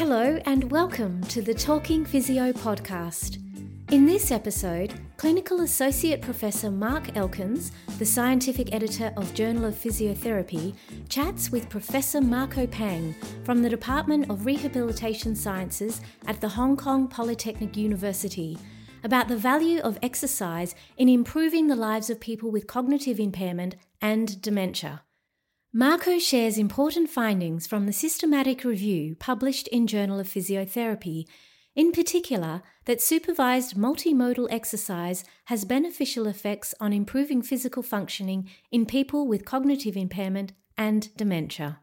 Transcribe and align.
Hello, 0.00 0.40
and 0.46 0.70
welcome 0.70 1.20
to 1.24 1.42
the 1.42 1.52
Talking 1.52 2.06
Physio 2.06 2.54
podcast. 2.54 3.36
In 3.92 4.06
this 4.06 4.30
episode, 4.30 4.94
Clinical 5.18 5.60
Associate 5.60 6.22
Professor 6.22 6.70
Mark 6.70 7.14
Elkins, 7.18 7.72
the 7.98 8.06
scientific 8.06 8.72
editor 8.72 9.12
of 9.18 9.34
Journal 9.34 9.66
of 9.66 9.74
Physiotherapy, 9.74 10.74
chats 11.10 11.50
with 11.50 11.68
Professor 11.68 12.22
Marco 12.22 12.66
Pang 12.66 13.14
from 13.44 13.60
the 13.60 13.68
Department 13.68 14.30
of 14.30 14.46
Rehabilitation 14.46 15.36
Sciences 15.36 16.00
at 16.26 16.40
the 16.40 16.48
Hong 16.48 16.78
Kong 16.78 17.06
Polytechnic 17.06 17.76
University 17.76 18.56
about 19.04 19.28
the 19.28 19.36
value 19.36 19.80
of 19.80 19.98
exercise 20.02 20.74
in 20.96 21.10
improving 21.10 21.66
the 21.66 21.76
lives 21.76 22.08
of 22.08 22.18
people 22.20 22.50
with 22.50 22.66
cognitive 22.66 23.20
impairment 23.20 23.76
and 24.00 24.40
dementia. 24.40 25.02
Marco 25.72 26.18
shares 26.18 26.58
important 26.58 27.08
findings 27.08 27.64
from 27.64 27.86
the 27.86 27.92
systematic 27.92 28.64
review 28.64 29.14
published 29.14 29.68
in 29.68 29.86
Journal 29.86 30.18
of 30.18 30.26
Physiotherapy, 30.26 31.26
in 31.76 31.92
particular 31.92 32.62
that 32.86 33.00
supervised 33.00 33.76
multimodal 33.76 34.48
exercise 34.50 35.22
has 35.44 35.64
beneficial 35.64 36.26
effects 36.26 36.74
on 36.80 36.92
improving 36.92 37.40
physical 37.40 37.84
functioning 37.84 38.50
in 38.72 38.84
people 38.84 39.28
with 39.28 39.44
cognitive 39.44 39.96
impairment 39.96 40.52
and 40.76 41.14
dementia. 41.16 41.78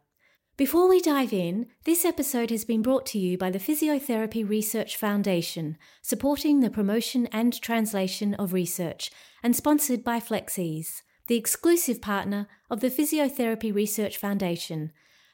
Before 0.57 0.89
we 0.89 0.99
dive 0.99 1.31
in, 1.31 1.67
this 1.85 2.03
episode 2.03 2.49
has 2.49 2.65
been 2.65 2.81
brought 2.81 3.05
to 3.05 3.19
you 3.19 3.37
by 3.37 3.49
the 3.49 3.59
Physiotherapy 3.59 4.47
Research 4.47 4.97
Foundation, 4.97 5.77
supporting 6.01 6.59
the 6.59 6.69
promotion 6.69 7.25
and 7.27 7.61
translation 7.61 8.33
of 8.33 8.51
research, 8.51 9.11
and 9.41 9.55
sponsored 9.55 10.03
by 10.03 10.19
Flexeze 10.19 11.03
the 11.27 11.35
exclusive 11.35 12.01
partner 12.01 12.47
of 12.69 12.79
the 12.79 12.89
Physiotherapy 12.89 13.73
Research 13.73 14.17
Foundation. 14.17 14.91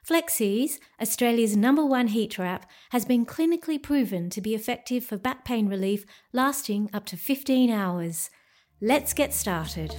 Flexeze, 0.07 0.79
Australia's 1.01 1.55
number 1.55 1.85
one 1.85 2.07
heat 2.07 2.37
wrap, 2.37 2.69
has 2.91 3.05
been 3.05 3.25
clinically 3.25 3.81
proven 3.81 4.29
to 4.29 4.41
be 4.41 4.53
effective 4.53 5.05
for 5.05 5.17
back 5.17 5.45
pain 5.45 5.67
relief 5.67 6.05
lasting 6.33 6.89
up 6.93 7.05
to 7.05 7.15
15 7.15 7.69
hours. 7.69 8.29
Let's 8.81 9.13
get 9.13 9.33
started. 9.33 9.95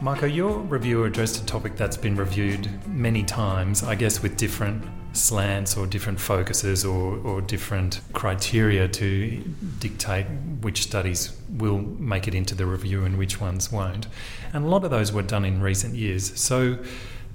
Marco, 0.00 0.26
your 0.26 0.60
review 0.60 1.04
addressed 1.04 1.42
a 1.42 1.44
topic 1.44 1.76
that's 1.76 1.96
been 1.96 2.16
reviewed 2.16 2.70
many 2.86 3.22
times, 3.22 3.82
I 3.82 3.94
guess 3.94 4.22
with 4.22 4.36
different 4.36 4.82
slants 5.18 5.76
or 5.76 5.86
different 5.86 6.20
focuses 6.20 6.84
or, 6.84 7.18
or 7.18 7.40
different 7.40 8.00
criteria 8.12 8.88
to 8.88 9.42
dictate 9.78 10.26
which 10.60 10.82
studies 10.82 11.36
will 11.50 11.78
make 11.78 12.28
it 12.28 12.34
into 12.34 12.54
the 12.54 12.66
review 12.66 13.04
and 13.04 13.18
which 13.18 13.40
ones 13.40 13.70
won't. 13.70 14.06
And 14.52 14.64
a 14.64 14.68
lot 14.68 14.84
of 14.84 14.90
those 14.90 15.12
were 15.12 15.22
done 15.22 15.44
in 15.44 15.60
recent 15.60 15.94
years. 15.94 16.38
So, 16.40 16.78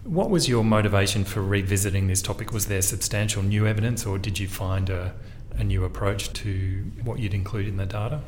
what 0.03 0.29
was 0.29 0.49
your 0.49 0.63
motivation 0.63 1.23
for 1.23 1.41
revisiting 1.41 2.07
this 2.07 2.21
topic? 2.21 2.51
Was 2.51 2.65
there 2.65 2.81
substantial 2.81 3.41
new 3.41 3.65
evidence, 3.65 4.05
or 4.05 4.17
did 4.17 4.37
you 4.37 4.49
find 4.49 4.89
a, 4.89 5.13
a 5.55 5.63
new 5.63 5.85
approach 5.85 6.33
to 6.33 6.91
what 7.03 7.19
you'd 7.19 7.33
include 7.33 7.67
in 7.69 7.77
the 7.77 7.85
data? 7.85 8.19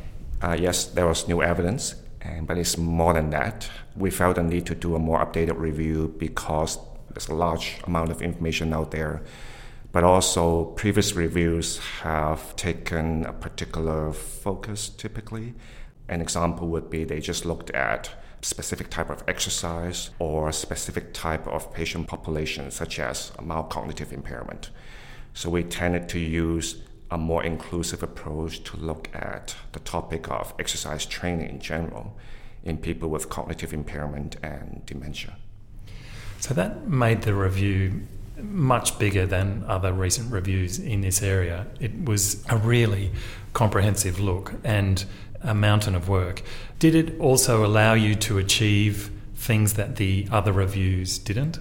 Uh, 0.42 0.56
yes, 0.58 0.86
there 0.86 1.06
was 1.06 1.28
new 1.28 1.42
evidence, 1.42 1.96
and, 2.22 2.48
but 2.48 2.58
it's 2.58 2.78
more 2.78 3.14
than 3.14 3.30
that. 3.32 3.70
We 3.96 4.10
felt 4.10 4.38
the 4.38 4.44
need 4.44 4.66
to 4.68 4.76
do 4.76 4.96
a 4.96 5.00
more 5.00 5.26
updated 5.26 5.60
review 5.60 6.16
because 6.18 6.78
there's 7.16 7.30
a 7.30 7.34
large 7.34 7.78
amount 7.86 8.12
of 8.12 8.22
information 8.22 8.74
out 8.74 8.92
there. 8.92 9.24
But 9.94 10.04
also, 10.04 10.66
previous 10.66 11.14
reviews 11.14 11.80
have 12.02 12.54
taken 12.58 13.26
a 13.26 13.32
particular 13.32 14.12
focus 14.12 14.90
typically. 14.90 15.54
An 16.10 16.20
example 16.20 16.68
would 16.68 16.90
be 16.90 17.06
they 17.06 17.22
just 17.22 17.46
looked 17.46 17.70
at 17.72 18.10
specific 18.42 18.90
type 18.90 19.10
of 19.10 19.24
exercise 19.30 20.10
or 20.20 20.50
a 20.50 20.54
specific 20.54 21.14
type 21.14 21.48
of 21.48 21.74
patient 21.74 22.08
population, 22.08 22.70
such 22.70 23.00
as 23.00 23.32
mild 23.42 23.70
cognitive 23.70 24.12
impairment. 24.12 24.70
So 25.34 25.50
we 25.50 25.64
tended 25.64 26.10
to 26.10 26.20
use 26.20 26.84
a 27.10 27.18
more 27.18 27.44
inclusive 27.46 28.04
approach 28.04 28.62
to 28.66 28.78
look 28.78 29.10
at 29.16 29.56
the 29.72 29.80
topic 29.80 30.30
of 30.30 30.54
exercise 30.60 31.06
training 31.06 31.50
in 31.50 31.60
general 31.62 32.18
in 32.66 32.78
people 32.78 33.10
with 33.10 33.30
cognitive 33.30 33.74
impairment 33.74 34.36
and 34.44 34.86
dementia. 34.86 35.38
So 36.40 36.54
that 36.54 36.88
made 36.88 37.24
the 37.24 37.34
review 37.34 38.02
much 38.38 39.00
bigger 39.00 39.26
than 39.26 39.64
other 39.68 39.92
recent 39.92 40.32
reviews 40.32 40.80
in 40.80 41.02
this 41.02 41.22
area. 41.22 41.68
It 41.80 42.06
was 42.06 42.44
a 42.50 42.58
really 42.58 43.12
comprehensive 43.54 44.20
look 44.20 44.54
and 44.64 45.04
a 45.42 45.54
mountain 45.54 45.96
of 45.96 46.10
work. 46.10 46.42
Did 46.80 46.96
it 46.96 47.20
also 47.20 47.66
allow 47.66 47.94
you 47.94 48.16
to 48.16 48.38
achieve 48.38 49.12
things 49.36 49.74
that 49.74 49.96
the 49.96 50.28
other 50.32 50.52
reviews 50.52 51.18
didn't? 51.18 51.60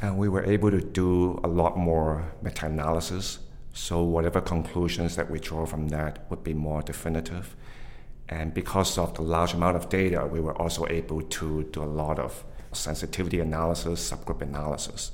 And 0.00 0.18
we 0.18 0.28
were 0.28 0.44
able 0.44 0.70
to 0.70 0.80
do 0.80 1.40
a 1.44 1.48
lot 1.48 1.76
more 1.76 2.32
meta 2.42 2.66
analysis 2.66 3.38
so, 3.74 4.02
whatever 4.02 4.40
conclusions 4.40 5.16
that 5.16 5.30
we 5.30 5.38
draw 5.38 5.64
from 5.64 5.88
that 5.88 6.30
would 6.30 6.44
be 6.44 6.52
more 6.52 6.82
definitive. 6.82 7.56
And 8.28 8.52
because 8.52 8.98
of 8.98 9.14
the 9.14 9.22
large 9.22 9.54
amount 9.54 9.76
of 9.76 9.88
data, 9.88 10.26
we 10.26 10.40
were 10.40 10.54
also 10.56 10.86
able 10.88 11.22
to 11.22 11.64
do 11.64 11.82
a 11.82 11.84
lot 11.84 12.18
of 12.18 12.44
sensitivity 12.72 13.40
analysis, 13.40 14.10
subgroup 14.10 14.42
analysis. 14.42 15.12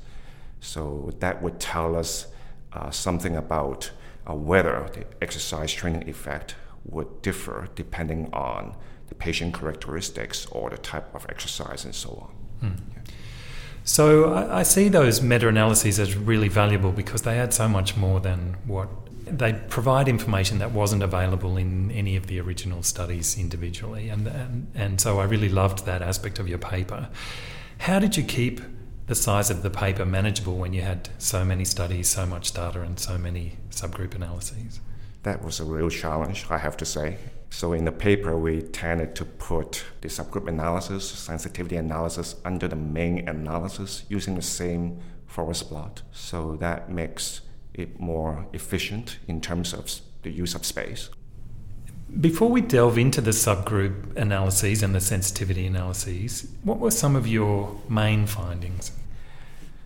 So, 0.60 1.12
that 1.20 1.42
would 1.42 1.60
tell 1.60 1.96
us 1.96 2.26
uh, 2.72 2.90
something 2.90 3.36
about 3.36 3.90
uh, 4.28 4.34
whether 4.34 4.88
the 4.92 5.04
exercise 5.22 5.72
training 5.72 6.08
effect 6.08 6.54
would 6.84 7.22
differ 7.22 7.68
depending 7.74 8.32
on 8.32 8.74
the 9.08 9.14
patient 9.14 9.54
characteristics 9.54 10.46
or 10.46 10.70
the 10.70 10.78
type 10.78 11.14
of 11.14 11.26
exercise 11.28 11.84
and 11.84 11.94
so 11.94 12.30
on. 12.60 12.68
Hmm. 12.68 13.00
So 13.84 14.34
I, 14.34 14.60
I 14.60 14.62
see 14.64 14.88
those 14.88 15.22
meta 15.22 15.48
analyses 15.48 15.98
as 15.98 16.14
really 16.14 16.48
valuable 16.48 16.92
because 16.92 17.22
they 17.22 17.38
add 17.38 17.54
so 17.54 17.68
much 17.68 17.96
more 17.96 18.20
than 18.20 18.56
what 18.66 18.88
they 19.30 19.52
provide 19.68 20.08
information 20.08 20.58
that 20.58 20.72
wasn't 20.72 21.02
available 21.02 21.56
in 21.56 21.90
any 21.90 22.16
of 22.16 22.26
the 22.26 22.40
original 22.40 22.82
studies 22.82 23.38
individually. 23.38 24.08
And, 24.08 24.26
and, 24.26 24.66
and 24.74 25.00
so 25.00 25.18
I 25.20 25.24
really 25.24 25.48
loved 25.48 25.86
that 25.86 26.02
aspect 26.02 26.38
of 26.38 26.48
your 26.48 26.58
paper. 26.58 27.08
How 27.78 27.98
did 27.98 28.16
you 28.16 28.22
keep 28.22 28.60
the 29.06 29.14
size 29.14 29.50
of 29.50 29.62
the 29.62 29.70
paper 29.70 30.04
manageable 30.04 30.56
when 30.56 30.72
you 30.72 30.82
had 30.82 31.08
so 31.18 31.44
many 31.44 31.64
studies, 31.64 32.08
so 32.08 32.26
much 32.26 32.52
data, 32.52 32.82
and 32.82 32.98
so 32.98 33.16
many 33.16 33.56
subgroup 33.70 34.14
analyses? 34.14 34.80
That 35.22 35.42
was 35.42 35.60
a 35.60 35.64
real 35.64 35.90
challenge, 35.90 36.46
I 36.50 36.58
have 36.58 36.76
to 36.78 36.84
say. 36.84 37.18
So 37.50 37.72
in 37.72 37.84
the 37.84 37.92
paper, 37.92 38.36
we 38.36 38.60
tended 38.60 39.14
to 39.16 39.24
put 39.24 39.84
the 40.00 40.08
subgroup 40.08 40.48
analysis, 40.48 41.08
sensitivity 41.08 41.76
analysis 41.76 42.36
under 42.44 42.68
the 42.68 42.76
main 42.76 43.28
analysis 43.28 44.04
using 44.08 44.34
the 44.34 44.42
same 44.42 45.00
forest 45.26 45.68
plot. 45.68 46.02
So 46.12 46.56
that 46.56 46.90
makes 46.90 47.40
it 47.78 48.00
more 48.00 48.46
efficient 48.52 49.18
in 49.26 49.40
terms 49.40 49.72
of 49.72 49.90
the 50.22 50.30
use 50.30 50.54
of 50.54 50.64
space. 50.64 51.10
Before 52.20 52.48
we 52.48 52.62
delve 52.62 52.96
into 52.96 53.20
the 53.20 53.32
subgroup 53.32 54.16
analyses 54.16 54.82
and 54.82 54.94
the 54.94 55.00
sensitivity 55.00 55.66
analyses, 55.66 56.50
what 56.62 56.78
were 56.78 56.90
some 56.90 57.14
of 57.14 57.28
your 57.28 57.78
main 57.88 58.26
findings? 58.26 58.92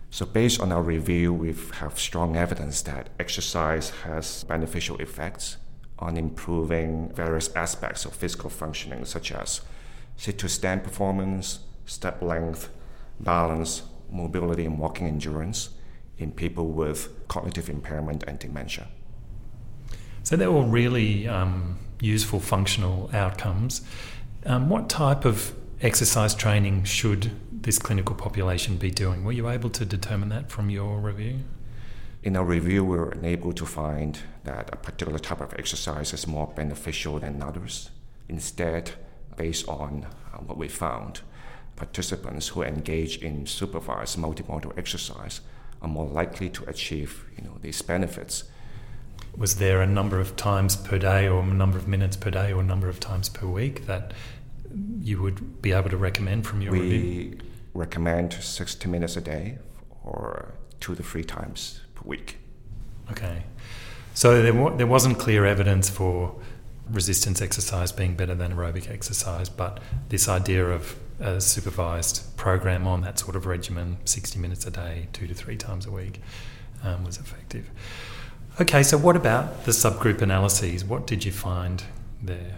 So, 0.09 0.25
based 0.25 0.61
on 0.61 0.71
our 0.71 0.81
review, 0.81 1.33
we 1.33 1.53
have 1.79 1.99
strong 1.99 2.37
evidence 2.37 2.81
that 2.83 3.09
exercise 3.19 3.89
has 4.05 4.43
beneficial 4.45 4.97
effects 4.97 5.57
on 5.99 6.17
improving 6.17 7.11
various 7.13 7.53
aspects 7.55 8.05
of 8.05 8.13
physical 8.13 8.49
functioning, 8.49 9.05
such 9.05 9.31
as 9.31 9.61
sit 10.15 10.37
to 10.39 10.47
stand 10.47 10.83
performance, 10.83 11.59
step 11.85 12.21
length, 12.21 12.69
balance, 13.19 13.83
mobility, 14.09 14.65
and 14.65 14.79
walking 14.79 15.07
endurance 15.07 15.69
in 16.17 16.31
people 16.31 16.67
with 16.67 17.27
cognitive 17.27 17.69
impairment 17.69 18.23
and 18.23 18.39
dementia. 18.39 18.87
So 20.23 20.35
they're 20.35 20.49
all 20.49 20.65
really 20.65 21.27
um, 21.27 21.79
useful 21.99 22.39
functional 22.39 23.09
outcomes. 23.13 23.81
Um, 24.45 24.69
what 24.69 24.89
type 24.89 25.25
of 25.25 25.53
exercise 25.81 26.33
training 26.33 26.85
should 26.85 27.31
this 27.51 27.77
clinical 27.79 28.15
population 28.15 28.77
be 28.77 28.91
doing? 28.91 29.23
Were 29.23 29.31
you 29.31 29.49
able 29.49 29.69
to 29.71 29.85
determine 29.85 30.29
that 30.29 30.49
from 30.49 30.69
your 30.69 30.99
review? 30.99 31.39
In 32.23 32.37
our 32.37 32.45
review, 32.45 32.85
we 32.85 32.97
were 32.97 33.09
unable 33.09 33.51
to 33.53 33.65
find 33.65 34.17
that 34.45 34.69
a 34.71 34.77
particular 34.77 35.19
type 35.19 35.41
of 35.41 35.53
exercise 35.59 36.13
is 36.13 36.25
more 36.25 36.47
beneficial 36.47 37.19
than 37.19 37.41
others. 37.41 37.89
Instead, 38.29 38.91
based 39.35 39.67
on 39.67 40.05
uh, 40.33 40.37
what 40.37 40.57
we 40.57 40.69
found, 40.69 41.19
participants 41.75 42.49
who 42.49 42.61
engage 42.61 43.17
in 43.17 43.45
supervised 43.45 44.17
multimodal 44.17 44.77
exercise 44.77 45.41
are 45.83 45.89
more 45.89 46.07
likely 46.07 46.49
to 46.49 46.63
achieve 46.69 47.25
you 47.37 47.43
know, 47.43 47.57
these 47.61 47.81
benefits. 47.81 48.45
Was 49.35 49.57
there 49.57 49.81
a 49.81 49.87
number 49.87 50.19
of 50.19 50.35
times 50.35 50.75
per 50.75 50.97
day, 50.97 51.27
or 51.27 51.41
a 51.41 51.45
number 51.45 51.77
of 51.77 51.87
minutes 51.87 52.15
per 52.15 52.31
day, 52.31 52.53
or 52.53 52.61
a 52.61 52.65
number 52.65 52.87
of 52.87 52.99
times 52.99 53.29
per 53.29 53.47
week 53.47 53.85
that 53.87 54.13
you 54.99 55.21
would 55.21 55.61
be 55.61 55.71
able 55.71 55.89
to 55.89 55.97
recommend 55.97 56.47
from 56.47 56.61
your 56.61 56.71
we 56.71 56.79
review? 56.79 57.29
We 57.31 57.39
recommend 57.73 58.33
60 58.33 58.87
minutes 58.87 59.17
a 59.17 59.21
day 59.21 59.57
or 60.03 60.53
two 60.79 60.95
to 60.95 61.03
three 61.03 61.23
times 61.23 61.81
per 61.95 62.03
week. 62.05 62.37
Okay. 63.11 63.43
So 64.13 64.41
there, 64.41 64.77
there 64.77 64.87
wasn't 64.87 65.17
clear 65.17 65.45
evidence 65.45 65.89
for 65.89 66.35
resistance 66.91 67.41
exercise 67.41 67.91
being 67.91 68.15
better 68.15 68.35
than 68.35 68.53
aerobic 68.53 68.89
exercise, 68.89 69.49
but 69.49 69.79
this 70.09 70.27
idea 70.27 70.65
of 70.67 70.95
a 71.19 71.39
supervised 71.39 72.35
program 72.37 72.87
on 72.87 73.01
that 73.01 73.19
sort 73.19 73.35
of 73.35 73.45
regimen, 73.45 73.97
60 74.05 74.39
minutes 74.39 74.65
a 74.65 74.71
day, 74.71 75.07
two 75.13 75.27
to 75.27 75.33
three 75.33 75.57
times 75.57 75.85
a 75.85 75.91
week, 75.91 76.21
um, 76.83 77.03
was 77.03 77.17
effective. 77.17 77.69
Okay, 78.61 78.83
so 78.83 78.97
what 78.97 79.15
about 79.15 79.65
the 79.65 79.71
subgroup 79.71 80.21
analyses? 80.21 80.85
What 80.85 81.07
did 81.07 81.25
you 81.25 81.31
find 81.31 81.83
there? 82.21 82.57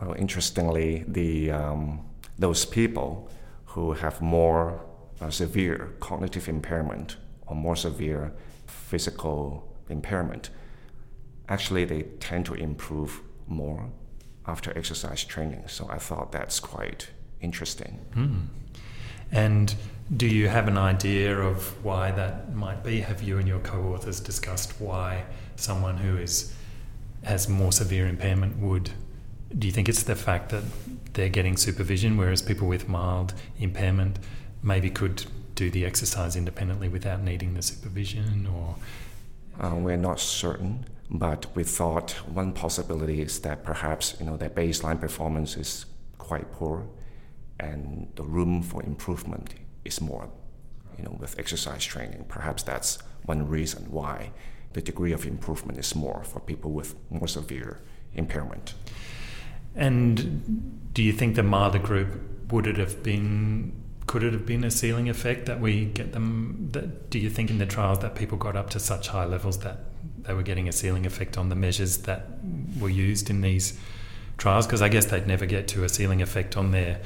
Well, 0.00 0.14
interestingly, 0.14 1.04
the 1.06 1.50
um, 1.50 2.00
those 2.38 2.64
people 2.64 3.30
who 3.66 3.92
have 3.92 4.20
more 4.22 4.80
uh, 5.20 5.30
severe 5.30 5.92
cognitive 6.00 6.48
impairment 6.48 7.16
or 7.46 7.54
more 7.54 7.76
severe 7.76 8.32
physical 8.66 9.70
impairment, 9.88 10.50
actually 11.48 11.84
they 11.84 12.02
tend 12.20 12.46
to 12.46 12.54
improve 12.54 13.20
more 13.46 13.90
after 14.46 14.76
exercise 14.76 15.24
training. 15.24 15.64
So 15.68 15.88
I 15.90 15.98
thought 15.98 16.32
that's 16.32 16.60
quite 16.60 17.08
interesting. 17.40 18.00
Mm. 18.14 18.46
And 19.32 19.74
do 20.14 20.26
you 20.26 20.48
have 20.48 20.68
an 20.68 20.76
idea 20.76 21.38
of 21.38 21.82
why 21.84 22.10
that 22.12 22.54
might 22.54 22.84
be? 22.84 23.00
Have 23.00 23.22
you 23.22 23.38
and 23.38 23.48
your 23.48 23.60
co-authors 23.60 24.20
discussed 24.20 24.80
why 24.80 25.24
someone 25.56 25.96
who 25.96 26.18
is 26.18 26.54
has 27.22 27.48
more 27.48 27.72
severe 27.72 28.06
impairment 28.06 28.58
would? 28.58 28.90
Do 29.58 29.66
you 29.66 29.72
think 29.72 29.88
it's 29.88 30.02
the 30.02 30.16
fact 30.16 30.50
that 30.50 30.64
they're 31.14 31.30
getting 31.30 31.56
supervision, 31.56 32.16
whereas 32.16 32.42
people 32.42 32.68
with 32.68 32.88
mild 32.88 33.32
impairment 33.58 34.18
maybe 34.62 34.90
could 34.90 35.24
do 35.54 35.70
the 35.70 35.86
exercise 35.86 36.36
independently 36.36 36.88
without 36.88 37.22
needing 37.22 37.54
the 37.54 37.62
supervision, 37.62 38.46
or? 38.46 38.76
Uh, 39.58 39.76
we're 39.76 39.96
not 39.96 40.20
certain, 40.20 40.84
but 41.10 41.46
we 41.54 41.64
thought 41.64 42.12
one 42.26 42.52
possibility 42.52 43.20
is 43.20 43.40
that 43.40 43.62
perhaps 43.62 44.16
you 44.18 44.26
know 44.26 44.36
their 44.36 44.50
baseline 44.50 45.00
performance 45.00 45.56
is 45.56 45.86
quite 46.18 46.50
poor, 46.52 46.86
and 47.60 48.10
the 48.16 48.24
room 48.24 48.62
for 48.62 48.82
improvement 48.82 49.54
is 49.84 50.00
more, 50.00 50.30
you 50.98 51.04
know, 51.04 51.16
with 51.20 51.38
exercise 51.38 51.84
training. 51.84 52.24
Perhaps 52.28 52.62
that's 52.62 52.98
one 53.24 53.46
reason 53.48 53.90
why 53.90 54.30
the 54.72 54.82
degree 54.82 55.12
of 55.12 55.26
improvement 55.26 55.78
is 55.78 55.94
more 55.94 56.22
for 56.24 56.40
people 56.40 56.72
with 56.72 56.94
more 57.10 57.28
severe 57.28 57.80
impairment. 58.14 58.74
And 59.74 60.92
do 60.94 61.02
you 61.02 61.12
think 61.12 61.36
the 61.36 61.42
milder 61.42 61.78
group 61.78 62.52
would 62.52 62.66
it 62.66 62.76
have 62.76 63.02
been? 63.02 63.72
Could 64.06 64.22
it 64.22 64.32
have 64.32 64.44
been 64.46 64.64
a 64.64 64.70
ceiling 64.70 65.08
effect 65.08 65.46
that 65.46 65.60
we 65.60 65.86
get 65.86 66.12
them? 66.12 66.68
That, 66.72 67.10
do 67.10 67.18
you 67.18 67.30
think 67.30 67.50
in 67.50 67.58
the 67.58 67.66
trials 67.66 68.00
that 68.00 68.14
people 68.14 68.36
got 68.38 68.56
up 68.56 68.70
to 68.70 68.80
such 68.80 69.08
high 69.08 69.24
levels 69.24 69.58
that 69.60 69.78
they 70.26 70.34
were 70.34 70.42
getting 70.42 70.68
a 70.68 70.72
ceiling 70.72 71.06
effect 71.06 71.36
on 71.38 71.48
the 71.48 71.54
measures 71.54 71.98
that 71.98 72.26
were 72.80 72.90
used 72.90 73.30
in 73.30 73.40
these 73.40 73.78
trials? 74.38 74.66
Because 74.66 74.82
I 74.82 74.88
guess 74.88 75.06
they'd 75.06 75.26
never 75.26 75.46
get 75.46 75.68
to 75.68 75.84
a 75.84 75.88
ceiling 75.88 76.22
effect 76.22 76.56
on 76.56 76.72
their 76.72 77.00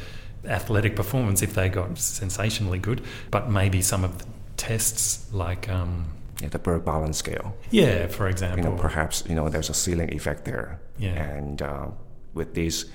athletic 0.44 0.96
performance 0.96 1.42
if 1.42 1.54
they 1.54 1.68
got 1.68 1.98
sensationally 1.98 2.78
good, 2.78 3.02
but 3.30 3.50
maybe 3.50 3.82
some 3.82 4.04
of 4.04 4.18
the 4.18 4.26
tests 4.56 5.32
like. 5.32 5.68
Um, 5.68 6.06
yeah, 6.40 6.48
the 6.48 6.58
Berg 6.58 6.84
balance 6.84 7.18
scale. 7.18 7.56
Yeah, 7.70 8.06
for 8.06 8.28
example. 8.28 8.64
You 8.64 8.70
know, 8.70 8.76
perhaps 8.76 9.24
you 9.28 9.34
know 9.34 9.48
there's 9.48 9.70
a 9.70 9.74
ceiling 9.74 10.12
effect 10.14 10.44
there. 10.44 10.80
Yeah. 10.96 11.14
And 11.14 11.60
uh, 11.60 11.88
with 12.32 12.54
these 12.54 12.86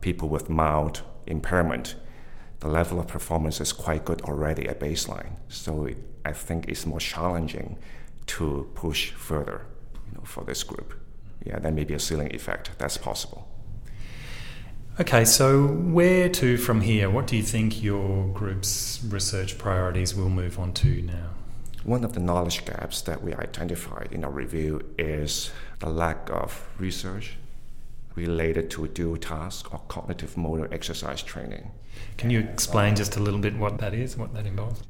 people 0.00 0.28
with 0.28 0.48
mild 0.48 1.02
impairment, 1.26 1.96
the 2.60 2.68
level 2.68 3.00
of 3.00 3.08
performance 3.08 3.60
is 3.60 3.72
quite 3.72 4.04
good 4.04 4.22
already 4.22 4.68
at 4.68 4.78
baseline. 4.78 5.32
So 5.48 5.86
it, 5.86 5.98
I 6.24 6.32
think 6.32 6.68
it's 6.68 6.86
more 6.86 7.00
challenging 7.00 7.76
to 8.26 8.70
push 8.74 9.10
further, 9.10 9.66
you 10.12 10.18
know, 10.18 10.24
for 10.24 10.44
this 10.44 10.62
group. 10.62 10.94
Yeah, 11.44 11.58
there 11.58 11.72
may 11.72 11.84
be 11.84 11.94
a 11.94 11.98
ceiling 11.98 12.34
effect. 12.34 12.70
That's 12.78 12.96
possible. 12.96 13.48
Okay, 15.00 15.24
so 15.24 15.66
where 15.66 16.28
to 16.28 16.58
from 16.58 16.82
here? 16.82 17.08
What 17.08 17.26
do 17.26 17.36
you 17.36 17.42
think 17.42 17.82
your 17.82 18.28
group's 18.28 19.00
research 19.08 19.56
priorities 19.56 20.14
will 20.14 20.28
move 20.28 20.58
on 20.58 20.74
to 20.74 21.02
now? 21.02 21.30
One 21.84 22.04
of 22.04 22.12
the 22.12 22.20
knowledge 22.20 22.64
gaps 22.64 23.00
that 23.02 23.24
we 23.24 23.34
identified 23.34 24.10
in 24.12 24.22
our 24.22 24.30
review 24.30 24.84
is 24.98 25.50
the 25.78 25.88
lack 25.88 26.30
of 26.30 26.68
research 26.78 27.38
related 28.14 28.70
to 28.72 28.86
dual 28.88 29.16
task 29.16 29.72
or 29.72 29.80
cognitive 29.88 30.36
motor 30.36 30.68
exercise 30.70 31.22
training. 31.22 31.70
Can 32.18 32.30
you 32.30 32.40
explain 32.40 32.94
just 32.94 33.16
a 33.16 33.20
little 33.20 33.40
bit 33.40 33.56
what 33.56 33.78
that 33.78 33.94
is, 33.94 34.16
what 34.16 34.34
that 34.34 34.46
involves? 34.46 34.82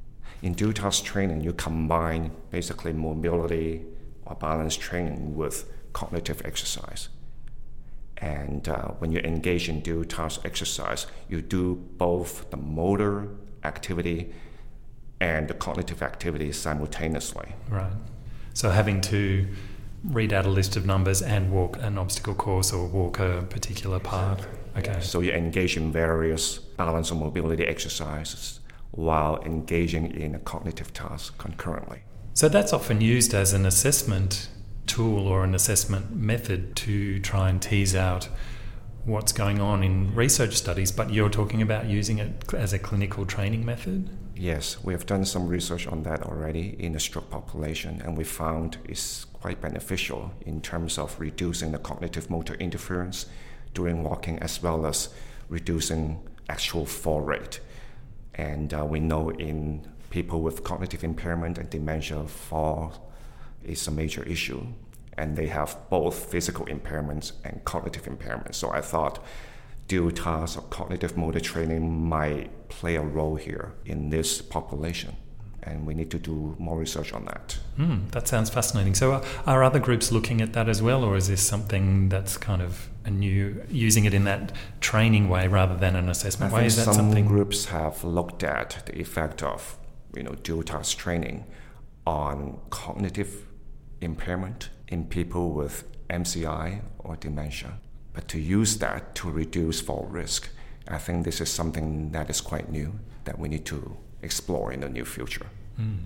In 0.42 0.54
dual 0.54 0.72
task 0.72 1.04
training, 1.04 1.42
you 1.42 1.52
combine 1.52 2.32
basically 2.50 2.92
mobility 2.92 3.84
or 4.26 4.34
balance 4.36 4.76
training 4.76 5.36
with 5.36 5.70
cognitive 5.92 6.42
exercise. 6.44 7.08
And 8.18 8.68
uh, 8.68 8.88
when 8.98 9.10
you 9.10 9.18
engage 9.20 9.68
in 9.68 9.80
dual 9.80 10.04
task 10.04 10.42
exercise, 10.44 11.06
you 11.28 11.42
do 11.42 11.74
both 11.96 12.50
the 12.50 12.56
motor 12.56 13.28
activity 13.64 14.32
and 15.20 15.48
the 15.48 15.54
cognitive 15.54 16.02
activity 16.02 16.52
simultaneously. 16.52 17.52
Right. 17.68 17.92
So 18.54 18.70
having 18.70 19.00
to 19.02 19.48
read 20.04 20.32
out 20.32 20.46
a 20.46 20.50
list 20.50 20.76
of 20.76 20.84
numbers 20.84 21.22
and 21.22 21.52
walk 21.52 21.78
an 21.80 21.96
obstacle 21.98 22.34
course 22.34 22.72
or 22.72 22.86
walk 22.86 23.18
a 23.20 23.46
particular 23.48 24.00
path. 24.00 24.46
Okay. 24.76 24.98
So 25.00 25.20
you 25.20 25.32
engage 25.32 25.76
in 25.76 25.92
various 25.92 26.58
balance 26.58 27.10
or 27.10 27.14
mobility 27.16 27.64
exercises 27.64 28.60
while 28.90 29.42
engaging 29.44 30.10
in 30.12 30.34
a 30.34 30.38
cognitive 30.38 30.92
task 30.92 31.38
concurrently. 31.38 32.02
So 32.34 32.48
that's 32.48 32.72
often 32.72 33.02
used 33.02 33.34
as 33.34 33.52
an 33.52 33.66
assessment 33.66 34.48
tool 34.86 35.28
or 35.28 35.44
an 35.44 35.54
assessment 35.54 36.16
method 36.16 36.74
to 36.76 37.18
try 37.20 37.50
and 37.50 37.60
tease 37.60 37.94
out 37.94 38.28
what's 39.04 39.32
going 39.32 39.60
on 39.60 39.82
in 39.82 40.14
research 40.14 40.54
studies, 40.54 40.90
but 40.90 41.12
you're 41.12 41.28
talking 41.28 41.60
about 41.60 41.86
using 41.86 42.18
it 42.18 42.54
as 42.54 42.72
a 42.72 42.78
clinical 42.78 43.26
training 43.26 43.66
method? 43.66 44.08
Yes, 44.34 44.82
we 44.82 44.94
have 44.94 45.04
done 45.04 45.26
some 45.26 45.46
research 45.46 45.86
on 45.86 46.04
that 46.04 46.22
already 46.22 46.74
in 46.78 46.92
the 46.92 47.00
stroke 47.00 47.28
population, 47.30 48.00
and 48.02 48.16
we 48.16 48.24
found 48.24 48.78
it's 48.84 49.24
quite 49.26 49.60
beneficial 49.60 50.32
in 50.46 50.62
terms 50.62 50.98
of 50.98 51.20
reducing 51.20 51.72
the 51.72 51.78
cognitive 51.78 52.30
motor 52.30 52.54
interference 52.54 53.26
during 53.74 54.02
walking 54.02 54.38
as 54.38 54.62
well 54.62 54.86
as 54.86 55.10
reducing 55.48 56.18
actual 56.48 56.86
fall 56.86 57.20
rate. 57.20 57.60
And 58.34 58.72
uh, 58.72 58.86
we 58.86 59.00
know 59.00 59.28
in 59.30 59.86
people 60.12 60.42
with 60.42 60.62
cognitive 60.62 61.02
impairment 61.02 61.56
and 61.58 61.68
dementia, 61.70 62.24
fall 62.26 63.10
is 63.64 63.88
a 63.88 63.90
major 63.90 64.22
issue, 64.24 64.62
and 65.16 65.36
they 65.36 65.46
have 65.46 65.76
both 65.88 66.30
physical 66.30 66.66
impairments 66.66 67.32
and 67.44 67.64
cognitive 67.64 68.04
impairments. 68.04 68.56
So 68.56 68.70
I 68.70 68.82
thought 68.82 69.24
dual 69.88 70.10
tasks 70.10 70.56
or 70.58 70.62
cognitive 70.68 71.16
motor 71.16 71.40
training 71.40 72.08
might 72.08 72.68
play 72.68 72.94
a 72.96 73.02
role 73.02 73.36
here 73.36 73.72
in 73.86 74.10
this 74.10 74.42
population. 74.42 75.16
And 75.64 75.86
we 75.86 75.94
need 75.94 76.10
to 76.10 76.18
do 76.18 76.56
more 76.58 76.76
research 76.76 77.12
on 77.12 77.24
that. 77.26 77.56
Mm, 77.78 78.10
that 78.10 78.26
sounds 78.26 78.50
fascinating. 78.50 78.94
So, 78.94 79.12
are, 79.12 79.22
are 79.46 79.62
other 79.62 79.78
groups 79.78 80.10
looking 80.10 80.40
at 80.40 80.54
that 80.54 80.68
as 80.68 80.82
well, 80.82 81.04
or 81.04 81.16
is 81.16 81.28
this 81.28 81.40
something 81.40 82.08
that's 82.08 82.36
kind 82.36 82.60
of 82.60 82.90
a 83.04 83.10
new, 83.10 83.62
using 83.70 84.04
it 84.04 84.12
in 84.12 84.24
that 84.24 84.50
training 84.80 85.28
way 85.28 85.46
rather 85.46 85.76
than 85.76 85.94
an 85.94 86.08
assessment 86.08 86.52
I 86.52 86.56
way? 86.56 86.66
Is 86.66 86.74
that 86.76 86.86
some 86.86 86.94
something? 86.94 87.26
groups 87.26 87.66
have 87.66 88.02
looked 88.02 88.42
at 88.42 88.82
the 88.86 89.00
effect 89.00 89.44
of, 89.44 89.78
you 90.14 90.22
know, 90.22 90.34
dual 90.34 90.62
task 90.62 90.98
training 90.98 91.44
on 92.06 92.58
cognitive 92.70 93.46
impairment 94.00 94.70
in 94.88 95.04
people 95.06 95.52
with 95.52 95.84
MCI 96.10 96.82
or 96.98 97.16
dementia. 97.16 97.78
But 98.12 98.28
to 98.28 98.38
use 98.38 98.78
that 98.78 99.14
to 99.16 99.30
reduce 99.30 99.80
fall 99.80 100.06
risk, 100.10 100.48
I 100.88 100.98
think 100.98 101.24
this 101.24 101.40
is 101.40 101.50
something 101.50 102.10
that 102.12 102.28
is 102.28 102.40
quite 102.40 102.70
new 102.70 102.98
that 103.24 103.38
we 103.38 103.48
need 103.48 103.64
to 103.66 103.96
explore 104.20 104.72
in 104.72 104.80
the 104.80 104.88
near 104.88 105.04
future. 105.04 105.46
Mm. 105.80 105.98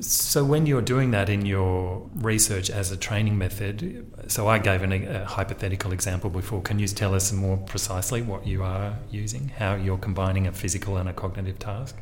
So, 0.00 0.44
when 0.44 0.66
you're 0.66 0.82
doing 0.82 1.12
that 1.12 1.28
in 1.28 1.46
your 1.46 2.10
research 2.16 2.68
as 2.68 2.90
a 2.90 2.96
training 2.96 3.38
method, 3.38 4.04
so 4.26 4.48
I 4.48 4.58
gave 4.58 4.82
an, 4.82 4.92
a 4.92 5.24
hypothetical 5.24 5.92
example 5.92 6.30
before. 6.30 6.60
Can 6.62 6.80
you 6.80 6.88
tell 6.88 7.14
us 7.14 7.32
more 7.32 7.58
precisely 7.58 8.20
what 8.20 8.44
you 8.44 8.64
are 8.64 8.96
using, 9.08 9.50
how 9.50 9.76
you're 9.76 9.98
combining 9.98 10.48
a 10.48 10.52
physical 10.52 10.96
and 10.96 11.08
a 11.08 11.12
cognitive 11.12 11.60
task? 11.60 11.96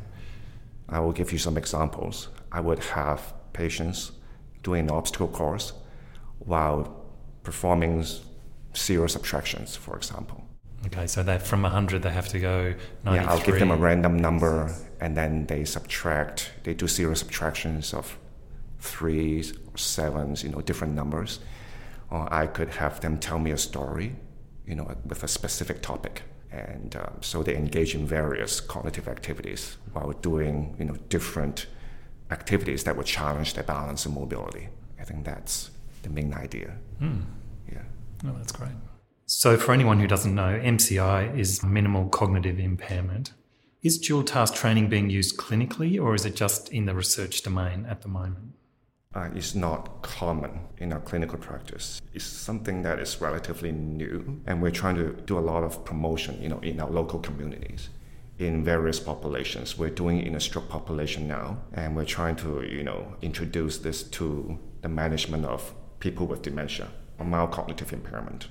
I 0.93 0.99
will 0.99 1.11
give 1.11 1.31
you 1.31 1.37
some 1.37 1.57
examples. 1.57 2.29
I 2.51 2.59
would 2.59 2.79
have 2.79 3.33
patients 3.53 4.11
doing 4.61 4.85
an 4.85 4.91
obstacle 4.91 5.27
course 5.27 5.73
while 6.39 7.05
performing 7.43 8.05
serial 8.73 9.07
subtractions, 9.07 9.75
for 9.75 9.95
example. 9.95 10.43
Okay, 10.87 11.07
so 11.07 11.23
that 11.23 11.41
from 11.41 11.61
100 11.61 12.01
they 12.03 12.09
have 12.09 12.27
to 12.29 12.39
go 12.39 12.73
93. 13.05 13.15
Yeah, 13.15 13.31
I'll 13.31 13.45
give 13.45 13.59
them 13.59 13.71
a 13.71 13.77
random 13.77 14.17
number 14.17 14.73
and 14.99 15.15
then 15.15 15.45
they 15.45 15.63
subtract, 15.63 16.51
they 16.63 16.73
do 16.73 16.87
serial 16.87 17.15
subtractions 17.15 17.93
of 17.93 18.17
threes 18.79 19.53
or 19.53 19.77
sevens, 19.77 20.43
you 20.43 20.49
know, 20.49 20.61
different 20.61 20.93
numbers. 20.93 21.39
Or 22.09 22.31
I 22.31 22.47
could 22.47 22.69
have 22.69 22.99
them 22.99 23.17
tell 23.17 23.39
me 23.39 23.51
a 23.51 23.57
story, 23.57 24.15
you 24.67 24.75
know, 24.75 24.93
with 25.05 25.23
a 25.23 25.27
specific 25.27 25.81
topic. 25.81 26.23
And 26.53 26.95
um, 26.95 27.17
so 27.21 27.41
they 27.41 27.55
engage 27.55 27.95
in 27.95 28.05
various 28.05 28.61
cognitive 28.61 29.07
activities 29.07 29.77
while 29.91 30.11
doing, 30.11 30.75
you 30.77 30.85
know, 30.85 30.95
different 31.09 31.65
activities 32.29 32.83
that 32.83 32.95
would 32.95 33.07
challenge 33.07 33.55
their 33.55 33.63
balance 33.63 34.05
and 34.05 34.13
mobility. 34.13 34.69
I 34.99 35.03
think 35.03 35.25
that's 35.25 35.71
the 36.03 36.09
main 36.09 36.33
idea. 36.33 36.77
Mm. 37.01 37.23
Yeah. 37.71 37.81
Oh, 38.25 38.35
that's 38.37 38.51
great. 38.51 38.71
So, 39.25 39.57
for 39.57 39.73
anyone 39.73 39.99
who 39.99 40.05
doesn't 40.07 40.35
know, 40.35 40.59
MCI 40.63 41.35
is 41.37 41.63
minimal 41.63 42.07
cognitive 42.09 42.59
impairment. 42.59 43.33
Is 43.81 43.97
dual 43.97 44.23
task 44.23 44.53
training 44.53 44.89
being 44.89 45.09
used 45.09 45.37
clinically 45.37 45.99
or 46.01 46.13
is 46.13 46.23
it 46.23 46.35
just 46.35 46.69
in 46.69 46.85
the 46.85 46.93
research 46.93 47.41
domain 47.41 47.85
at 47.89 48.01
the 48.01 48.07
moment? 48.07 48.53
Uh, 49.15 49.29
it's 49.35 49.53
not 49.53 50.01
common 50.01 50.59
in 50.79 50.91
our 50.91 50.99
clinical 50.99 51.37
practice. 51.37 52.01
It's 52.13 52.25
something 52.25 52.81
that 52.81 52.97
is 52.99 53.21
relatively 53.21 53.71
new, 53.71 54.41
and 54.47 54.61
we're 54.61 54.71
trying 54.71 54.95
to 54.95 55.13
do 55.25 55.37
a 55.37 55.45
lot 55.51 55.63
of 55.63 55.85
promotion, 55.85 56.41
you 56.41 56.49
know, 56.49 56.59
in 56.59 56.79
our 56.79 56.89
local 56.89 57.19
communities, 57.19 57.89
in 58.39 58.63
various 58.63 58.99
populations. 58.99 59.77
We're 59.77 59.91
doing 59.91 60.17
it 60.19 60.25
in 60.25 60.35
a 60.35 60.39
stroke 60.39 60.67
population 60.67 61.27
now, 61.27 61.57
and 61.73 61.95
we're 61.95 62.05
trying 62.05 62.37
to, 62.37 62.63
you 62.63 62.83
know, 62.83 63.15
introduce 63.21 63.77
this 63.77 64.01
to 64.03 64.57
the 64.81 64.89
management 64.89 65.45
of 65.45 65.73
people 65.99 66.25
with 66.25 66.41
dementia 66.41 66.87
or 67.19 67.25
mild 67.25 67.51
cognitive 67.51 67.93
impairment, 67.93 68.47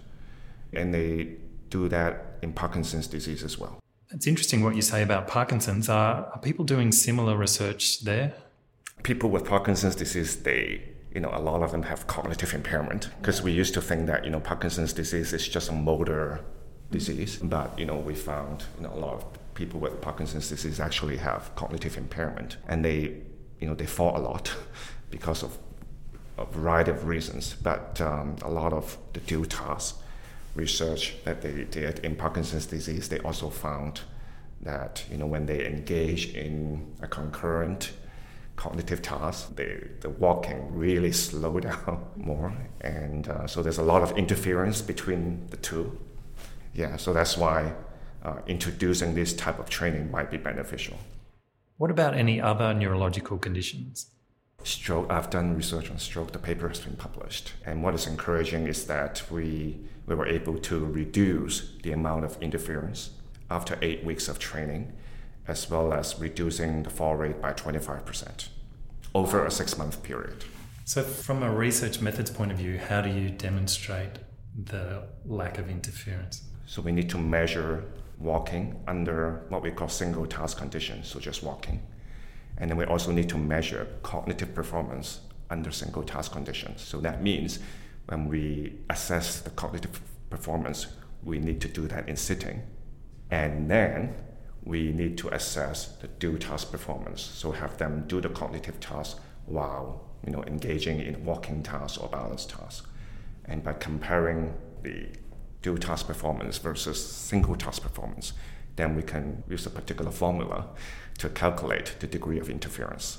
and 0.72 0.94
they 0.94 1.38
do 1.70 1.88
that 1.88 2.38
in 2.42 2.52
Parkinson's 2.52 3.08
disease 3.08 3.42
as 3.42 3.58
well. 3.58 3.80
It's 4.10 4.26
interesting 4.26 4.62
what 4.62 4.76
you 4.76 4.82
say 4.82 5.02
about 5.02 5.26
Parkinson's. 5.26 5.88
Are, 5.88 6.26
are 6.32 6.38
people 6.38 6.64
doing 6.64 6.92
similar 6.92 7.36
research 7.36 8.02
there? 8.02 8.34
People 9.02 9.30
with 9.30 9.44
Parkinson's 9.44 9.96
disease, 9.96 10.36
they, 10.42 10.82
you 11.14 11.20
know, 11.20 11.30
a 11.32 11.40
lot 11.40 11.62
of 11.62 11.72
them 11.72 11.82
have 11.84 12.06
cognitive 12.06 12.54
impairment 12.54 13.10
because 13.20 13.42
we 13.42 13.52
used 13.52 13.74
to 13.74 13.80
think 13.80 14.06
that, 14.06 14.24
you 14.24 14.30
know, 14.30 14.40
Parkinson's 14.40 14.92
disease 14.92 15.32
is 15.32 15.46
just 15.46 15.70
a 15.70 15.72
motor 15.72 16.40
disease. 16.90 17.36
But, 17.36 17.78
you 17.78 17.84
know, 17.84 17.96
we 17.96 18.14
found, 18.14 18.64
you 18.76 18.84
know, 18.84 18.92
a 18.94 19.00
lot 19.00 19.14
of 19.14 19.54
people 19.54 19.80
with 19.80 20.00
Parkinson's 20.00 20.48
disease 20.48 20.80
actually 20.80 21.16
have 21.18 21.54
cognitive 21.56 21.96
impairment 21.96 22.56
and 22.68 22.84
they, 22.84 23.16
you 23.60 23.68
know, 23.68 23.74
they 23.74 23.86
fall 23.86 24.16
a 24.16 24.20
lot 24.20 24.54
because 25.10 25.42
of 25.42 25.58
a 26.38 26.44
variety 26.46 26.90
of 26.90 27.06
reasons. 27.06 27.54
But 27.54 28.00
um, 28.00 28.36
a 28.42 28.50
lot 28.50 28.72
of 28.72 28.96
the 29.12 29.20
dual 29.20 29.44
task 29.44 29.98
research 30.54 31.14
that 31.24 31.42
they 31.42 31.64
did 31.64 31.98
in 32.00 32.16
Parkinson's 32.16 32.66
disease, 32.66 33.08
they 33.08 33.18
also 33.20 33.48
found 33.50 34.00
that, 34.60 35.04
you 35.10 35.16
know, 35.16 35.26
when 35.26 35.46
they 35.46 35.66
engage 35.66 36.34
in 36.34 36.94
a 37.00 37.08
concurrent 37.08 37.92
cognitive 38.56 39.02
tasks, 39.02 39.48
the, 39.54 39.88
the 40.00 40.10
walking 40.10 40.74
really 40.74 41.12
slow 41.12 41.58
down 41.68 42.04
more. 42.16 42.52
And 42.80 43.28
uh, 43.28 43.46
so 43.46 43.62
there's 43.62 43.78
a 43.78 43.82
lot 43.82 44.02
of 44.02 44.16
interference 44.16 44.82
between 44.82 45.46
the 45.50 45.56
two. 45.56 45.98
Yeah, 46.74 46.96
so 46.96 47.12
that's 47.12 47.36
why 47.36 47.74
uh, 48.22 48.36
introducing 48.46 49.14
this 49.14 49.34
type 49.34 49.58
of 49.58 49.68
training 49.68 50.10
might 50.10 50.30
be 50.30 50.36
beneficial. 50.36 50.98
What 51.76 51.90
about 51.90 52.14
any 52.14 52.40
other 52.40 52.72
neurological 52.72 53.38
conditions? 53.38 54.10
Stroke, 54.64 55.10
I've 55.10 55.28
done 55.30 55.56
research 55.56 55.90
on 55.90 55.98
stroke, 55.98 56.30
the 56.30 56.38
paper 56.38 56.68
has 56.68 56.78
been 56.78 56.94
published. 56.94 57.52
And 57.66 57.82
what 57.82 57.94
is 57.94 58.06
encouraging 58.06 58.68
is 58.68 58.86
that 58.86 59.22
we, 59.30 59.80
we 60.06 60.14
were 60.14 60.26
able 60.26 60.58
to 60.58 60.84
reduce 60.84 61.72
the 61.82 61.90
amount 61.92 62.24
of 62.24 62.40
interference 62.40 63.10
after 63.50 63.76
eight 63.82 64.04
weeks 64.04 64.28
of 64.28 64.38
training 64.38 64.92
as 65.48 65.68
well 65.68 65.92
as 65.92 66.18
reducing 66.18 66.82
the 66.82 66.90
fall 66.90 67.16
rate 67.16 67.40
by 67.40 67.52
25% 67.52 68.48
over 69.14 69.44
a 69.44 69.50
six 69.50 69.76
month 69.76 70.02
period. 70.02 70.44
So, 70.84 71.02
from 71.02 71.42
a 71.42 71.50
research 71.50 72.00
methods 72.00 72.30
point 72.30 72.50
of 72.50 72.58
view, 72.58 72.78
how 72.78 73.00
do 73.00 73.10
you 73.10 73.30
demonstrate 73.30 74.18
the 74.54 75.04
lack 75.24 75.58
of 75.58 75.70
interference? 75.70 76.42
So, 76.66 76.82
we 76.82 76.92
need 76.92 77.08
to 77.10 77.18
measure 77.18 77.84
walking 78.18 78.82
under 78.86 79.44
what 79.48 79.62
we 79.62 79.70
call 79.70 79.88
single 79.88 80.26
task 80.26 80.58
conditions, 80.58 81.08
so 81.08 81.20
just 81.20 81.42
walking. 81.42 81.82
And 82.58 82.70
then 82.70 82.76
we 82.76 82.84
also 82.84 83.12
need 83.12 83.28
to 83.30 83.38
measure 83.38 83.86
cognitive 84.02 84.54
performance 84.54 85.20
under 85.50 85.70
single 85.70 86.02
task 86.02 86.32
conditions. 86.32 86.82
So, 86.82 87.00
that 87.00 87.22
means 87.22 87.58
when 88.06 88.28
we 88.28 88.80
assess 88.90 89.40
the 89.40 89.50
cognitive 89.50 90.00
performance, 90.30 90.86
we 91.22 91.38
need 91.38 91.60
to 91.60 91.68
do 91.68 91.86
that 91.88 92.08
in 92.08 92.16
sitting. 92.16 92.62
And 93.30 93.70
then 93.70 94.14
we 94.64 94.92
need 94.92 95.18
to 95.18 95.28
assess 95.28 95.96
the 95.96 96.08
dual 96.08 96.38
task 96.38 96.70
performance. 96.70 97.20
So 97.20 97.52
have 97.52 97.78
them 97.78 98.04
do 98.06 98.20
the 98.20 98.28
cognitive 98.28 98.78
task 98.80 99.18
while 99.46 100.08
you 100.24 100.32
know 100.32 100.44
engaging 100.44 101.00
in 101.00 101.24
walking 101.24 101.62
tasks 101.62 101.98
or 101.98 102.08
balance 102.08 102.46
tasks. 102.46 102.86
And 103.44 103.64
by 103.64 103.72
comparing 103.72 104.54
the 104.82 105.08
dual 105.62 105.78
task 105.78 106.06
performance 106.06 106.58
versus 106.58 107.04
single 107.04 107.56
task 107.56 107.82
performance, 107.82 108.32
then 108.76 108.94
we 108.96 109.02
can 109.02 109.42
use 109.48 109.66
a 109.66 109.70
particular 109.70 110.10
formula 110.10 110.68
to 111.18 111.28
calculate 111.28 111.96
the 112.00 112.06
degree 112.06 112.38
of 112.38 112.48
interference. 112.48 113.18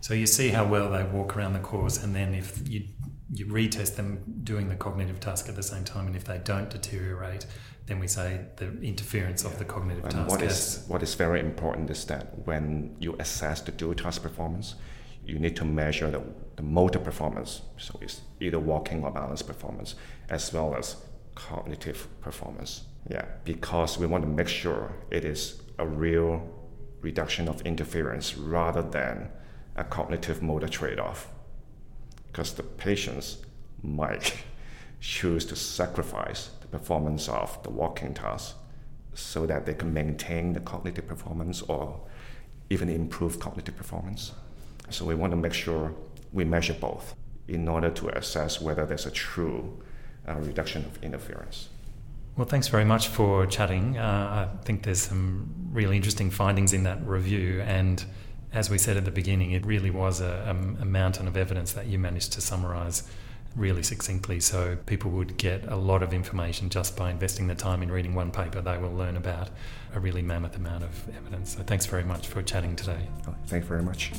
So 0.00 0.14
you 0.14 0.26
see 0.26 0.50
how 0.50 0.66
well 0.66 0.90
they 0.90 1.02
walk 1.02 1.36
around 1.36 1.54
the 1.54 1.58
course, 1.58 2.02
and 2.02 2.14
then 2.14 2.34
if 2.34 2.68
you 2.68 2.84
you 3.32 3.46
retest 3.46 3.96
them 3.96 4.22
doing 4.42 4.68
the 4.68 4.76
cognitive 4.76 5.20
task 5.20 5.48
at 5.48 5.56
the 5.56 5.62
same 5.62 5.84
time, 5.84 6.06
and 6.06 6.16
if 6.16 6.24
they 6.24 6.38
don't 6.38 6.70
deteriorate, 6.70 7.46
then 7.86 7.98
we 8.00 8.06
say 8.06 8.40
the 8.56 8.80
interference 8.80 9.44
of 9.44 9.58
the 9.58 9.64
cognitive 9.64 10.04
and 10.04 10.12
task. 10.12 10.30
What 10.30 10.42
is, 10.42 10.84
what 10.88 11.02
is 11.02 11.14
very 11.14 11.40
important 11.40 11.90
is 11.90 12.04
that 12.06 12.46
when 12.46 12.96
you 13.00 13.16
assess 13.18 13.60
the 13.60 13.72
dual 13.72 13.94
task 13.94 14.22
performance, 14.22 14.74
you 15.24 15.38
need 15.38 15.56
to 15.56 15.64
measure 15.64 16.10
the, 16.10 16.22
the 16.56 16.62
motor 16.62 16.98
performance, 16.98 17.62
so 17.76 17.98
it's 18.00 18.22
either 18.40 18.58
walking 18.58 19.04
or 19.04 19.10
balance 19.10 19.42
performance, 19.42 19.94
as 20.30 20.52
well 20.52 20.74
as 20.74 20.96
cognitive 21.34 22.08
performance. 22.20 22.84
Yeah, 23.10 23.24
because 23.44 23.98
we 23.98 24.06
want 24.06 24.24
to 24.24 24.28
make 24.28 24.48
sure 24.48 24.92
it 25.10 25.24
is 25.24 25.62
a 25.78 25.86
real 25.86 26.46
reduction 27.00 27.48
of 27.48 27.62
interference 27.62 28.36
rather 28.36 28.82
than 28.82 29.30
a 29.76 29.84
cognitive 29.84 30.42
motor 30.42 30.68
trade 30.68 30.98
off. 30.98 31.28
Because 32.38 32.52
the 32.52 32.62
patients 32.62 33.38
might 33.82 34.32
choose 35.00 35.44
to 35.46 35.56
sacrifice 35.56 36.50
the 36.60 36.68
performance 36.68 37.28
of 37.28 37.60
the 37.64 37.70
walking 37.70 38.14
task 38.14 38.54
so 39.12 39.44
that 39.46 39.66
they 39.66 39.74
can 39.74 39.92
maintain 39.92 40.52
the 40.52 40.60
cognitive 40.60 41.08
performance 41.08 41.62
or 41.62 42.00
even 42.70 42.88
improve 42.88 43.40
cognitive 43.40 43.76
performance. 43.76 44.30
So 44.88 45.04
we 45.04 45.16
want 45.16 45.32
to 45.32 45.36
make 45.36 45.52
sure 45.52 45.92
we 46.32 46.44
measure 46.44 46.74
both 46.74 47.16
in 47.48 47.66
order 47.66 47.90
to 47.90 48.08
assess 48.10 48.60
whether 48.60 48.86
there's 48.86 49.06
a 49.06 49.10
true 49.10 49.76
uh, 50.28 50.34
reduction 50.34 50.84
of 50.84 51.02
interference. 51.02 51.70
Well, 52.36 52.46
thanks 52.46 52.68
very 52.68 52.84
much 52.84 53.08
for 53.08 53.46
chatting. 53.46 53.98
Uh, 53.98 54.48
I 54.48 54.64
think 54.64 54.84
there's 54.84 55.02
some 55.02 55.52
really 55.72 55.96
interesting 55.96 56.30
findings 56.30 56.72
in 56.72 56.84
that 56.84 57.04
review. 57.04 57.62
And 57.62 58.04
as 58.52 58.70
we 58.70 58.78
said 58.78 58.96
at 58.96 59.04
the 59.04 59.10
beginning, 59.10 59.52
it 59.52 59.64
really 59.66 59.90
was 59.90 60.20
a, 60.20 60.54
a, 60.78 60.82
a 60.82 60.84
mountain 60.84 61.28
of 61.28 61.36
evidence 61.36 61.72
that 61.72 61.86
you 61.86 61.98
managed 61.98 62.32
to 62.32 62.40
summarize 62.40 63.02
really 63.56 63.82
succinctly 63.82 64.40
so 64.40 64.76
people 64.86 65.10
would 65.10 65.36
get 65.36 65.64
a 65.66 65.76
lot 65.76 66.02
of 66.02 66.12
information 66.12 66.68
just 66.68 66.96
by 66.96 67.10
investing 67.10 67.46
the 67.46 67.54
time 67.54 67.82
in 67.82 67.90
reading 67.90 68.14
one 68.14 68.30
paper. 68.30 68.60
They 68.60 68.78
will 68.78 68.94
learn 68.94 69.16
about 69.16 69.50
a 69.94 70.00
really 70.00 70.22
mammoth 70.22 70.56
amount 70.56 70.84
of 70.84 71.16
evidence. 71.16 71.56
So 71.56 71.62
thanks 71.62 71.86
very 71.86 72.04
much 72.04 72.28
for 72.28 72.42
chatting 72.42 72.76
today. 72.76 73.08
Oh, 73.26 73.34
thank 73.46 73.64
you 73.64 73.68
very 73.68 73.82
much. 73.82 74.12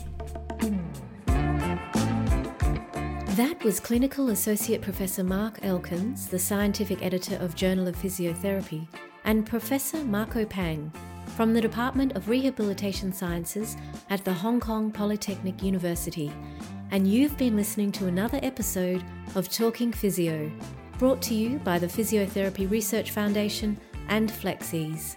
That 3.36 3.64
was 3.64 3.80
Clinical 3.80 4.32
Associate 4.32 4.82
Professor 4.82 5.24
Mark 5.24 5.60
Elkins, 5.64 6.28
the 6.28 6.40
scientific 6.40 7.02
editor 7.02 7.36
of 7.38 7.56
Journal 7.56 7.88
of 7.88 7.96
Physiotherapy, 7.96 8.88
and 9.24 9.46
Professor 9.46 10.04
Marco 10.04 10.46
Pang 10.46 10.92
from 11.40 11.54
the 11.54 11.62
Department 11.62 12.18
of 12.18 12.28
Rehabilitation 12.28 13.14
Sciences 13.14 13.78
at 14.10 14.26
the 14.26 14.34
Hong 14.34 14.60
Kong 14.60 14.92
Polytechnic 14.92 15.64
University 15.64 16.34
and 16.92 17.08
you've 17.08 17.38
been 17.38 17.56
listening 17.56 17.94
to 17.94 18.08
another 18.08 18.42
episode 18.44 19.02
of 19.36 19.48
Talking 19.48 19.94
Physio, 19.94 20.52
brought 20.98 21.22
to 21.22 21.34
you 21.34 21.60
by 21.60 21.80
the 21.80 21.88
Physiotherapy 21.88 22.70
Research 22.70 23.12
Foundation 23.12 23.80
and 24.10 24.30
Flexeze. 24.30 25.16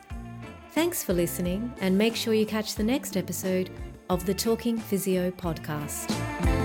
Thanks 0.70 1.02
for 1.02 1.12
listening, 1.12 1.74
and 1.80 1.98
make 1.98 2.14
sure 2.14 2.34
you 2.34 2.46
catch 2.46 2.76
the 2.76 2.84
next 2.84 3.16
episode 3.16 3.70
of 4.08 4.24
the 4.24 4.32
Talking 4.32 4.78
Physio 4.78 5.32
podcast. 5.32 6.61